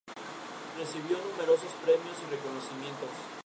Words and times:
Recibió 0.79 1.15
numerosos 1.19 1.73
premios 1.85 2.17
y 2.25 2.31
reconocimientos. 2.31 3.09